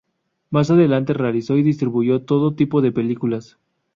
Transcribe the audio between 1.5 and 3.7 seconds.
y distribuyó todo tipo de películas.